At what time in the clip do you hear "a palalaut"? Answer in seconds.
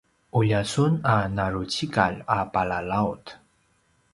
2.37-3.25